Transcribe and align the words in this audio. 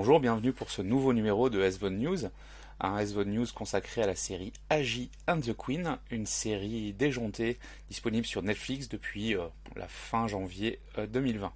Bonjour, 0.00 0.20
bienvenue 0.20 0.52
pour 0.52 0.70
ce 0.70 0.80
nouveau 0.80 1.12
numéro 1.12 1.50
de 1.50 1.68
SVOD 1.68 1.94
News, 1.94 2.18
un 2.78 3.04
SVOD 3.04 3.26
News 3.26 3.46
consacré 3.52 4.00
à 4.00 4.06
la 4.06 4.14
série 4.14 4.52
Agi 4.70 5.10
and 5.26 5.40
the 5.40 5.56
Queen, 5.56 5.98
une 6.12 6.24
série 6.24 6.92
déjantée 6.92 7.58
disponible 7.88 8.24
sur 8.24 8.44
Netflix 8.44 8.88
depuis 8.88 9.34
euh, 9.34 9.48
la 9.74 9.88
fin 9.88 10.28
janvier 10.28 10.78
2020. 11.08 11.46
Euh, 11.46 11.50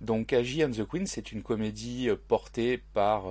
Donc 0.00 0.32
Agi 0.32 0.64
and 0.64 0.72
the 0.72 0.84
Queen, 0.84 1.06
c'est 1.06 1.30
une 1.30 1.44
comédie 1.44 2.10
euh, 2.10 2.16
portée 2.26 2.78
par 2.94 3.26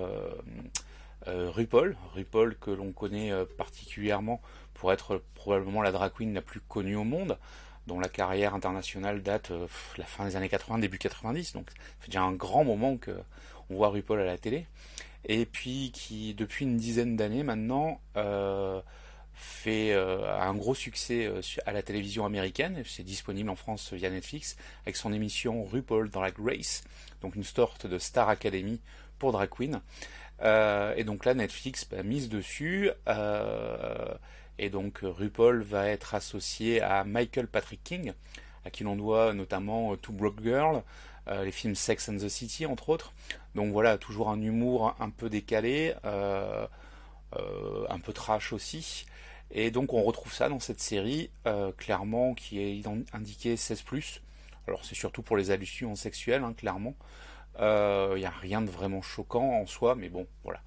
RuPaul, 1.28 1.98
RuPaul 2.16 2.56
que 2.56 2.72
l'on 2.72 2.94
connaît 2.94 3.34
particulièrement 3.58 4.42
pour 4.74 4.94
être 4.94 5.22
probablement 5.36 5.82
la 5.82 5.92
drag 5.92 6.14
queen 6.14 6.34
la 6.34 6.42
plus 6.42 6.62
connue 6.62 6.96
au 6.96 7.04
monde 7.04 7.38
dont 7.86 8.00
la 8.00 8.08
carrière 8.08 8.54
internationale 8.56 9.24
date 9.24 9.52
la 9.98 10.06
fin 10.06 10.24
des 10.24 10.38
années 10.38 10.48
80, 10.48 10.80
début 10.80 11.00
90, 11.00 11.52
donc 11.52 11.68
fait 12.00 12.08
déjà 12.08 12.22
un 12.22 12.32
grand 12.32 12.64
moment 12.64 12.96
que 12.96 13.12
on 13.72 13.76
voit 13.76 13.90
RuPaul 13.90 14.20
à 14.20 14.26
la 14.26 14.38
télé, 14.38 14.66
et 15.26 15.46
puis 15.46 15.92
qui 15.94 16.34
depuis 16.34 16.66
une 16.66 16.78
dizaine 16.78 17.16
d'années 17.16 17.44
maintenant 17.44 18.02
euh, 18.18 18.82
fait 19.34 19.94
euh, 19.94 20.30
un 20.40 20.54
gros 20.54 20.76
succès 20.76 21.26
euh, 21.26 21.42
à 21.66 21.72
la 21.72 21.82
télévision 21.82 22.26
américaine. 22.26 22.84
C'est 22.86 23.04
disponible 23.04 23.50
en 23.50 23.56
France 23.56 23.94
via 23.94 24.10
Netflix 24.10 24.58
avec 24.84 24.96
son 24.96 25.14
émission 25.14 25.64
RuPaul 25.64 26.10
dans 26.10 26.22
la 26.22 26.32
Grace, 26.32 26.84
donc 27.22 27.36
une 27.36 27.44
sorte 27.44 27.88
de 27.88 27.98
Star 27.98 28.30
Academy 28.30 28.82
pour 29.20 29.32
drag 29.32 29.50
queen. 29.50 29.82
et 30.44 31.04
donc 31.04 31.26
là, 31.26 31.34
Netflix 31.34 31.88
bah, 31.90 32.04
mise 32.04 32.30
dessus. 32.30 32.90
et 34.58 34.70
donc 34.70 35.00
RuPaul 35.04 35.62
va 35.62 35.88
être 35.88 36.16
associé 36.16 36.82
à 36.82 37.04
Michael 37.04 37.48
Patrick 37.48 37.84
King, 37.84 38.14
à 38.66 38.70
qui 38.70 38.84
l'on 38.84 38.96
doit 38.96 39.34
notamment 39.34 39.96
Two 39.98 40.14
Broke 40.14 40.42
Girl, 40.44 40.84
euh, 41.28 41.44
les 41.46 41.52
films 41.52 41.76
Sex 41.76 42.10
and 42.10 42.18
the 42.18 42.30
City 42.30 42.66
entre 42.66 42.90
autres. 42.90 43.14
Donc 43.56 43.72
voilà, 43.72 43.98
toujours 43.98 44.30
un 44.30 44.42
humour 44.42 44.96
un 45.00 45.10
peu 45.10 45.30
décalé, 45.30 45.94
euh, 46.06 46.66
euh, 47.38 47.86
un 47.90 48.00
peu 48.00 48.14
trash 48.14 48.54
aussi. 48.54 49.06
Et 49.52 49.70
donc 49.70 49.94
on 49.94 50.02
retrouve 50.04 50.34
ça 50.34 50.50
dans 50.50 50.60
cette 50.60 50.80
série, 50.80 51.30
clairement, 51.78 52.34
qui 52.34 52.60
est 52.62 52.82
indiqué 53.14 53.56
16+. 53.56 54.22
Alors 54.68 54.86
c'est 54.86 54.96
surtout 54.96 55.22
pour 55.24 55.36
les 55.36 55.52
allusions 55.52 55.96
sexuelles, 55.96 56.44
hein, 56.44 56.54
clairement. 56.54 56.96
Il 57.60 58.18
n'y 58.18 58.26
a 58.26 58.34
rien 58.42 58.62
de 58.62 58.70
vraiment 58.70 59.02
choquant 59.02 59.60
en 59.62 59.66
soi, 59.66 59.96
mais 59.96 60.08
bon, 60.08 60.26
voilà. 60.46 60.62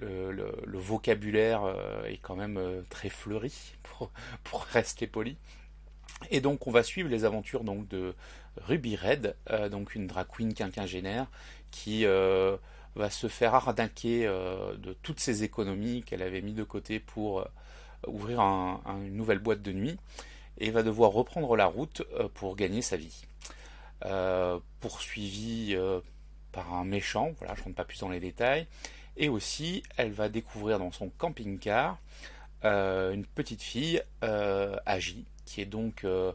Le, 0.00 0.78
vocabulaire 0.78 1.62
est 2.06 2.18
quand 2.18 2.34
même 2.34 2.84
très 2.90 3.10
fleuri, 3.10 3.54
pour 4.42 4.62
rester 4.72 5.06
poli. 5.06 5.36
Et 6.30 6.40
donc 6.40 6.66
on 6.66 6.70
va 6.70 6.82
suivre 6.82 7.08
les 7.08 7.24
aventures 7.24 7.64
donc 7.64 7.88
de 7.88 8.14
Ruby 8.58 8.96
Red, 8.96 9.36
euh, 9.50 9.68
donc 9.68 9.94
une 9.94 10.06
drag 10.06 10.26
queen 10.28 10.54
quinquagénaire 10.54 11.26
qui 11.70 12.06
euh, 12.06 12.56
va 12.94 13.10
se 13.10 13.28
faire 13.28 13.54
arnaquer 13.54 14.26
euh, 14.26 14.76
de 14.76 14.94
toutes 15.02 15.20
ses 15.20 15.44
économies 15.44 16.02
qu'elle 16.02 16.22
avait 16.22 16.40
mis 16.40 16.54
de 16.54 16.64
côté 16.64 17.00
pour 17.00 17.46
ouvrir 18.06 18.40
une 18.40 19.16
nouvelle 19.16 19.38
boîte 19.38 19.62
de 19.62 19.72
nuit 19.72 19.98
et 20.58 20.70
va 20.70 20.82
devoir 20.82 21.10
reprendre 21.10 21.56
la 21.56 21.66
route 21.66 22.02
pour 22.34 22.56
gagner 22.56 22.82
sa 22.82 22.96
vie. 22.96 23.24
poursuivie 24.80 25.76
par 26.52 26.72
un 26.72 26.84
méchant, 26.84 27.32
voilà, 27.38 27.54
je 27.54 27.60
ne 27.60 27.64
rentre 27.64 27.76
pas 27.76 27.84
plus 27.84 28.00
dans 28.00 28.08
les 28.08 28.20
détails, 28.20 28.66
et 29.16 29.28
aussi 29.28 29.82
elle 29.96 30.12
va 30.12 30.28
découvrir 30.28 30.78
dans 30.78 30.92
son 30.92 31.08
camping-car 31.08 31.98
une 32.62 33.26
petite 33.34 33.62
fille 33.62 34.02
Agi, 34.22 35.26
qui 35.46 35.62
est 35.62 35.66
donc 35.66 36.04
euh, 36.04 36.32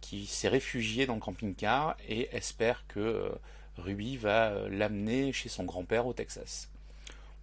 qui 0.00 0.26
s'est 0.26 0.48
réfugié 0.48 1.04
dans 1.04 1.14
le 1.14 1.20
camping-car 1.20 1.96
et 2.08 2.34
espère 2.34 2.86
que 2.88 3.00
euh, 3.00 3.28
Ruby 3.76 4.16
va 4.16 4.50
euh, 4.50 4.68
l'amener 4.70 5.32
chez 5.32 5.50
son 5.50 5.64
grand-père 5.64 6.06
au 6.06 6.14
Texas. 6.14 6.70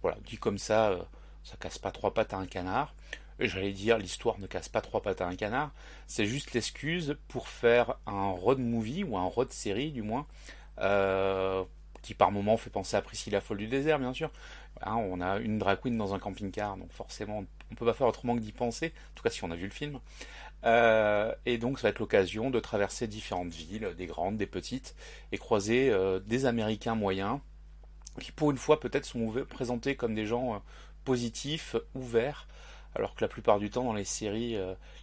Voilà, 0.02 0.18
dit 0.26 0.38
comme 0.38 0.58
ça, 0.58 0.98
ça 1.44 1.56
casse 1.58 1.78
pas 1.78 1.92
trois 1.92 2.12
pattes 2.12 2.34
à 2.34 2.38
un 2.38 2.46
canard. 2.46 2.94
J'allais 3.38 3.72
dire, 3.72 3.96
l'histoire 3.96 4.38
ne 4.38 4.46
casse 4.46 4.68
pas 4.68 4.80
trois 4.80 5.02
pattes 5.02 5.20
à 5.20 5.26
un 5.26 5.36
canard. 5.36 5.70
C'est 6.06 6.26
juste 6.26 6.52
l'excuse 6.52 7.16
pour 7.28 7.48
faire 7.48 7.96
un 8.06 8.30
road 8.30 8.58
movie 8.58 9.04
ou 9.04 9.16
un 9.16 9.24
road 9.24 9.50
série 9.50 9.92
du 9.92 10.02
moins, 10.02 10.26
qui 12.02 12.14
par 12.14 12.30
moment 12.32 12.56
fait 12.58 12.70
penser 12.70 12.96
à 12.96 13.02
Priscilla 13.02 13.40
Folle 13.40 13.58
du 13.58 13.66
désert, 13.66 13.98
bien 13.98 14.12
sûr. 14.12 14.30
Hein, 14.82 14.96
on 14.96 15.20
a 15.20 15.38
une 15.38 15.58
drag 15.58 15.80
queen 15.80 15.96
dans 15.96 16.14
un 16.14 16.18
camping-car, 16.18 16.76
donc 16.76 16.92
forcément, 16.92 17.44
on 17.70 17.74
peut 17.74 17.86
pas 17.86 17.94
faire 17.94 18.06
autrement 18.06 18.34
que 18.34 18.40
d'y 18.40 18.52
penser. 18.52 18.92
En 19.12 19.14
tout 19.14 19.22
cas, 19.22 19.30
si 19.30 19.44
on 19.44 19.50
a 19.50 19.56
vu 19.56 19.64
le 19.64 19.72
film. 19.72 20.00
Euh, 20.64 21.34
et 21.46 21.58
donc 21.58 21.78
ça 21.78 21.84
va 21.84 21.88
être 21.90 22.00
l'occasion 22.00 22.50
de 22.50 22.60
traverser 22.60 23.06
différentes 23.06 23.52
villes, 23.52 23.94
des 23.96 24.06
grandes, 24.06 24.36
des 24.36 24.46
petites, 24.46 24.94
et 25.32 25.38
croiser 25.38 25.90
euh, 25.90 26.20
des 26.20 26.46
Américains 26.46 26.94
moyens, 26.94 27.38
qui 28.20 28.32
pour 28.32 28.50
une 28.50 28.58
fois 28.58 28.80
peut-être 28.80 29.06
sont 29.06 29.32
présentés 29.48 29.96
comme 29.96 30.14
des 30.14 30.26
gens 30.26 30.54
euh, 30.54 30.58
positifs, 31.04 31.76
ouverts, 31.94 32.46
alors 32.94 33.14
que 33.14 33.22
la 33.22 33.28
plupart 33.28 33.58
du 33.58 33.70
temps 33.70 33.84
dans 33.84 33.94
les 33.94 34.04
séries, 34.04 34.58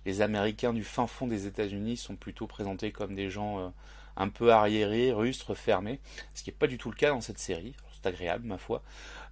les 0.06 0.22
Américains 0.22 0.74
du 0.74 0.84
fin 0.84 1.08
fond 1.08 1.26
des 1.26 1.48
États-Unis 1.48 1.96
sont 1.96 2.18
plutôt 2.18 2.46
présentés 2.46 2.92
comme 2.92 3.16
des 3.16 3.30
gens 3.30 3.74
un 4.18 4.28
peu 4.28 4.52
arriérés, 4.52 5.14
rustres, 5.14 5.56
fermés, 5.56 6.02
ce 6.34 6.44
qui 6.44 6.50
n'est 6.50 6.56
pas 6.56 6.68
du 6.68 6.78
tout 6.78 6.90
le 6.92 6.98
cas 6.98 7.12
dans 7.12 7.22
cette 7.22 7.40
série. 7.40 7.76
C'est 8.02 8.09
agréable, 8.09 8.47
ma 8.47 8.58
foi. 8.58 8.81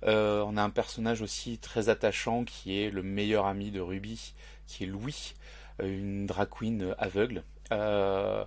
on 0.04 0.58
a 0.58 0.62
un 0.62 0.70
personnage 0.70 1.22
aussi 1.22 1.58
très 1.58 1.90
attachant 1.90 2.44
qui 2.44 2.82
est 2.82 2.90
le 2.90 3.04
meilleur 3.04 3.46
ami 3.46 3.72
de 3.72 3.80
Ruby, 3.80 4.34
qui 4.68 4.84
est 4.84 4.88
Louis, 4.88 5.34
une 5.82 6.26
drag 6.26 6.50
queen 6.50 6.96
aveugle. 6.98 7.44
Euh, 7.72 8.46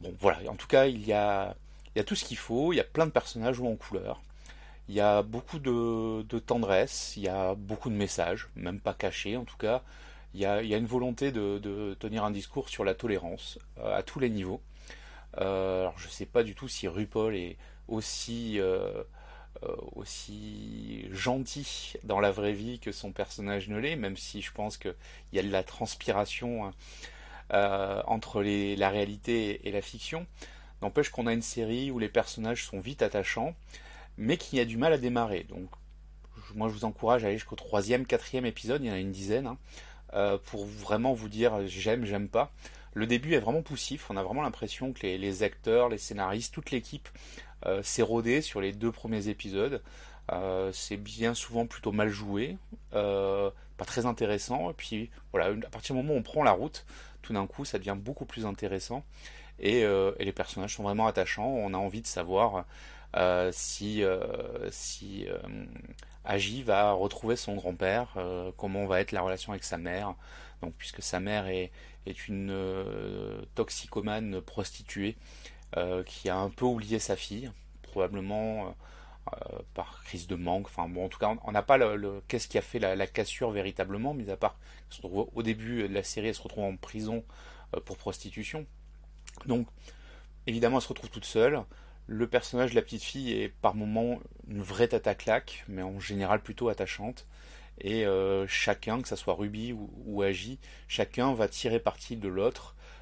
bon, 0.00 0.14
voilà. 0.18 0.50
En 0.50 0.56
tout 0.56 0.66
cas, 0.66 0.86
il 0.86 1.04
y 1.06 1.12
a, 1.12 1.56
il 1.94 1.98
y 1.98 2.00
a 2.00 2.04
tout 2.04 2.14
ce 2.14 2.24
qu'il 2.24 2.36
faut. 2.36 2.72
Il 2.72 2.76
y 2.76 2.80
a 2.80 2.84
plein 2.84 3.06
de 3.06 3.10
personnages 3.10 3.60
en 3.60 3.76
couleur. 3.76 4.20
Il 4.88 4.94
y 4.94 5.00
a 5.00 5.22
beaucoup 5.22 5.58
de, 5.58 6.38
tendresse. 6.38 7.14
Il 7.16 7.22
y 7.22 7.28
a 7.28 7.54
beaucoup 7.54 7.90
de 7.90 7.94
messages, 7.94 8.48
même 8.56 8.80
pas 8.80 8.94
cachés 8.94 9.36
en 9.36 9.44
tout 9.44 9.56
cas. 9.56 9.82
Il 10.34 10.40
y 10.40 10.46
a, 10.46 10.62
il 10.62 10.68
y 10.68 10.74
a 10.74 10.76
une 10.76 10.86
volonté 10.86 11.32
de, 11.32 11.96
tenir 11.98 12.24
un 12.24 12.30
discours 12.30 12.68
sur 12.68 12.84
la 12.84 12.94
tolérance 12.94 13.58
euh, 13.78 13.96
à 13.96 14.02
tous 14.02 14.20
les 14.20 14.30
niveaux. 14.30 14.60
Euh, 15.38 15.82
alors, 15.82 15.98
je 15.98 16.08
sais 16.08 16.26
pas 16.26 16.42
du 16.42 16.54
tout 16.54 16.68
si 16.68 16.88
RuPaul 16.88 17.34
est 17.34 17.56
aussi 17.86 18.60
euh, 18.60 19.02
aussi 19.94 21.06
gentil 21.12 21.94
dans 22.04 22.20
la 22.20 22.30
vraie 22.30 22.52
vie 22.52 22.78
que 22.78 22.92
son 22.92 23.12
personnage 23.12 23.68
ne 23.68 23.78
l'est, 23.78 23.96
même 23.96 24.16
si 24.16 24.42
je 24.42 24.52
pense 24.52 24.76
qu'il 24.76 24.94
y 25.32 25.38
a 25.38 25.42
de 25.42 25.50
la 25.50 25.62
transpiration 25.62 26.66
hein, 26.66 26.74
euh, 27.52 28.02
entre 28.06 28.42
la 28.42 28.90
réalité 28.90 29.66
et 29.66 29.72
la 29.72 29.80
fiction. 29.80 30.26
N'empêche 30.82 31.10
qu'on 31.10 31.26
a 31.26 31.32
une 31.32 31.42
série 31.42 31.90
où 31.90 31.98
les 31.98 32.08
personnages 32.08 32.64
sont 32.64 32.78
vite 32.78 33.02
attachants, 33.02 33.54
mais 34.16 34.36
qui 34.36 34.60
a 34.60 34.64
du 34.64 34.76
mal 34.76 34.92
à 34.92 34.98
démarrer. 34.98 35.44
Donc, 35.44 35.68
moi, 36.54 36.68
je 36.68 36.74
vous 36.74 36.84
encourage 36.84 37.24
à 37.24 37.28
aller 37.28 37.36
jusqu'au 37.36 37.56
troisième, 37.56 38.06
quatrième 38.06 38.46
épisode, 38.46 38.82
il 38.82 38.88
y 38.88 38.90
en 38.90 38.94
a 38.94 38.98
une 38.98 39.12
dizaine, 39.12 39.46
hein, 39.46 39.58
euh, 40.14 40.38
pour 40.38 40.66
vraiment 40.66 41.14
vous 41.14 41.28
dire 41.28 41.66
j'aime, 41.66 42.04
j'aime 42.04 42.28
pas. 42.28 42.52
Le 42.94 43.06
début 43.06 43.34
est 43.34 43.38
vraiment 43.38 43.62
poussif, 43.62 44.10
on 44.10 44.16
a 44.16 44.22
vraiment 44.22 44.42
l'impression 44.42 44.92
que 44.92 45.06
les, 45.06 45.42
acteurs, 45.42 45.88
les 45.88 45.98
scénaristes, 45.98 46.52
toute 46.52 46.70
l'équipe 46.70 47.08
euh, 47.66 47.82
s'est 47.82 48.02
rodée 48.02 48.40
sur 48.40 48.60
les 48.60 48.72
deux 48.72 48.92
premiers 48.92 49.28
épisodes. 49.28 49.82
Euh, 50.30 50.70
c'est 50.72 50.96
bien 50.96 51.34
souvent 51.34 51.66
plutôt 51.66 51.90
mal 51.90 52.10
joué, 52.10 52.56
euh, 52.94 53.50
pas 53.76 53.84
très 53.84 54.06
intéressant. 54.06 54.70
Et 54.70 54.74
puis 54.74 55.10
voilà, 55.32 55.54
à 55.66 55.70
partir 55.70 55.94
du 55.94 56.02
moment 56.02 56.14
où 56.14 56.18
on 56.18 56.22
prend 56.22 56.42
la 56.42 56.52
route, 56.52 56.84
tout 57.22 57.32
d'un 57.32 57.46
coup, 57.46 57.64
ça 57.64 57.78
devient 57.78 57.96
beaucoup 57.98 58.26
plus 58.26 58.46
intéressant. 58.46 59.04
Et, 59.60 59.84
les 60.20 60.32
personnages 60.32 60.76
sont 60.76 60.84
vraiment 60.84 61.08
attachants. 61.08 61.48
On 61.48 61.74
a 61.74 61.76
envie 61.76 62.00
de 62.00 62.06
savoir 62.06 62.64
si, 63.50 64.04
si 64.70 65.26
Agi 66.24 66.62
va 66.62 66.92
retrouver 66.92 67.34
son 67.34 67.56
grand-père, 67.56 68.16
comment 68.56 68.86
va 68.86 69.00
être 69.00 69.10
la 69.10 69.20
relation 69.20 69.50
avec 69.52 69.64
sa 69.64 69.76
mère. 69.76 70.14
Donc, 70.62 70.74
puisque 70.78 71.02
sa 71.02 71.18
mère 71.18 71.48
est, 71.48 71.72
est 72.06 72.28
une 72.28 72.54
toxicomane 73.56 74.40
prostituée 74.42 75.16
euh, 75.16 75.57
qui 76.06 76.28
a 76.28 76.36
un 76.36 76.50
peu 76.50 76.64
oublié 76.64 76.98
sa 76.98 77.16
fille, 77.16 77.50
probablement 77.82 78.66
euh, 78.66 78.70
euh, 79.34 79.58
par 79.74 80.02
crise 80.04 80.26
de 80.26 80.34
manque. 80.34 80.66
Enfin 80.66 80.88
bon, 80.88 81.06
en 81.06 81.08
tout 81.08 81.18
cas, 81.18 81.34
on 81.44 81.52
n'a 81.52 81.62
pas 81.62 81.76
le, 81.76 82.22
qu'est-ce 82.28 82.48
qui 82.48 82.58
a 82.58 82.62
fait 82.62 82.78
la, 82.78 83.06
cassure 83.06 83.50
véritablement, 83.50 84.14
mis 84.14 84.30
à 84.30 84.36
part 84.36 84.58
au 85.04 85.42
début 85.42 85.86
de 85.86 85.94
la 85.94 86.02
série, 86.02 86.28
elle 86.28 86.34
se 86.34 86.42
retrouve 86.42 86.64
en 86.64 86.76
prison 86.76 87.24
pour 87.84 87.98
prostitution. 87.98 88.66
Donc, 89.44 89.66
évidemment, 90.46 90.78
elle 90.78 90.82
se 90.82 90.88
retrouve 90.88 91.10
toute 91.10 91.26
seule. 91.26 91.62
Le 92.06 92.26
personnage 92.26 92.70
de 92.70 92.74
la 92.76 92.80
petite 92.80 93.02
fille 93.02 93.32
est 93.32 93.50
par 93.50 93.74
moments 93.74 94.18
une 94.48 94.62
vraie 94.62 94.88
à 94.94 95.14
claque, 95.14 95.64
mais 95.68 95.82
en 95.82 96.00
général 96.00 96.42
plutôt 96.42 96.70
attachante. 96.70 97.26
Et 97.82 98.06
chacun, 98.46 99.02
que 99.02 99.08
ce 99.08 99.16
soit 99.16 99.34
Ruby 99.34 99.74
ou, 99.74 99.90
ou 100.06 100.22
Agi, 100.22 100.58
chacun 100.88 101.34
va 101.34 101.48
tirer 101.48 101.78
parti 101.78 102.16
de 102.16 102.28
l'autre 102.28 102.74
euh, 102.74 102.97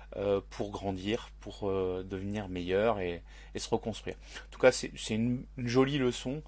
pour 0.50 0.70
grandir, 0.70 1.30
pour 1.40 1.68
euh, 1.68 2.02
devenir 2.08 2.48
meilleur 2.48 3.00
et, 3.00 3.22
se 3.56 3.68
reconstruire. 3.68 4.16
En 4.16 4.50
tout 4.50 4.58
cas, 4.58 4.72
c'est 4.72 4.90
une, 5.10 5.44
jolie 5.58 5.98
leçon. 5.98 6.42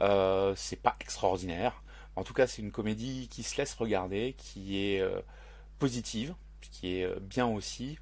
Euh, 0.00 0.54
c'est 0.56 0.80
pas 0.80 0.96
extraordinaire. 1.00 1.82
En 2.16 2.24
tout 2.24 2.34
cas, 2.34 2.46
c'est 2.46 2.62
une 2.62 2.72
comédie 2.72 3.28
qui 3.28 3.42
se 3.42 3.56
laisse 3.56 3.74
regarder, 3.74 4.34
qui 4.38 4.78
est 4.78 5.02
positive, 5.78 6.34
qui 6.60 6.96
est 6.96 7.20
bien 7.20 7.46
aussi, 7.46 7.98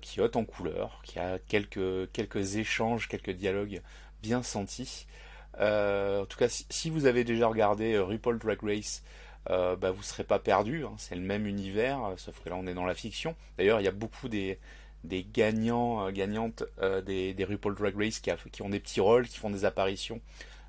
qui 0.00 0.20
haute 0.20 0.36
en 0.36 0.44
couleur, 0.44 1.00
qui 1.04 1.18
a 1.18 1.38
quelques, 1.38 2.56
échanges, 2.56 3.08
quelques 3.08 3.30
dialogues 3.30 3.82
bien 4.20 4.42
sentis. 4.42 5.06
en 5.58 6.26
tout 6.28 6.38
cas, 6.38 6.48
si, 6.48 6.90
vous 6.90 7.06
avez 7.06 7.22
déjà 7.22 7.46
regardé 7.46 7.98
RuPaul 7.98 8.38
Drag 8.38 8.58
Race, 8.62 9.04
bah, 9.46 9.90
vous 9.90 9.98
ne 9.98 10.04
serez 10.04 10.24
pas 10.24 10.38
perdu. 10.38 10.84
Hein. 10.84 10.92
c'est 10.98 11.14
le 11.14 11.22
même 11.22 11.46
univers, 11.46 11.98
sauf 12.16 12.40
que 12.40 12.48
là 12.48 12.56
on 12.56 12.66
est 12.66 12.74
dans 12.74 12.84
la 12.84 12.94
fiction. 12.94 13.34
D'ailleurs, 13.58 13.80
il 13.80 13.84
y 13.84 13.88
a 13.88 13.92
beaucoup 13.92 14.28
des, 14.28 14.58
gagnants, 15.04 16.10
gagnantes 16.10 16.64
des, 17.06 17.46
RuPaul 17.48 17.74
Drag 17.74 17.96
Race 17.96 18.20
qui, 18.20 18.62
ont 18.62 18.68
des 18.68 18.80
petits 18.80 19.00
rôles, 19.00 19.26
qui 19.28 19.38
font 19.38 19.50
des 19.50 19.64
apparitions 19.64 20.20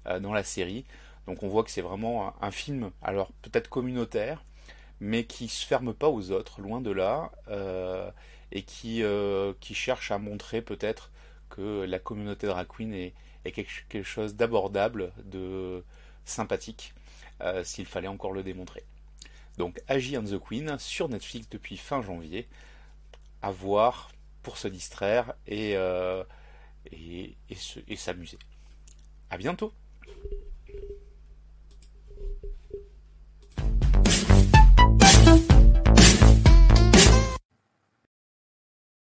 dans 0.05 0.33
la 0.33 0.43
série. 0.43 0.85
Donc 1.27 1.43
on 1.43 1.47
voit 1.47 1.63
que 1.63 1.71
c'est 1.71 1.81
vraiment 1.81 2.33
un 2.41 2.51
film, 2.51 2.91
alors 3.01 3.31
peut-être 3.41 3.69
communautaire, 3.69 4.43
mais 4.99 5.25
qui 5.25 5.47
se 5.47 5.65
ferme 5.65 5.93
pas 5.93 6.07
aux 6.09 6.31
autres, 6.31 6.61
loin 6.61 6.81
de 6.81 6.91
là, 6.91 7.31
euh, 7.49 8.09
et 8.51 8.63
qui, 8.63 9.03
euh, 9.03 9.53
qui 9.59 9.73
cherche 9.73 10.11
à 10.11 10.17
montrer 10.17 10.61
peut-être 10.61 11.11
que 11.49 11.83
la 11.83 11.99
communauté 11.99 12.47
drag 12.47 12.67
queen 12.67 12.93
est, 12.93 13.13
quelque 13.43 14.03
chose 14.03 14.35
d'abordable, 14.35 15.11
de 15.25 15.83
sympathique, 16.25 16.93
euh, 17.41 17.63
s'il 17.63 17.85
fallait 17.85 18.07
encore 18.07 18.31
le 18.31 18.43
démontrer. 18.43 18.83
Donc 19.57 19.81
Agi 19.87 20.17
and 20.17 20.23
the 20.23 20.39
Queen 20.39 20.77
sur 20.79 21.09
Netflix 21.09 21.49
depuis 21.49 21.77
fin 21.77 22.01
janvier, 22.01 22.47
à 23.41 23.51
voir 23.51 24.11
pour 24.43 24.57
se 24.57 24.67
distraire 24.67 25.33
et, 25.47 25.75
et 26.91 27.95
s'amuser. 27.95 28.39
À 29.29 29.37
bientôt 29.37 29.73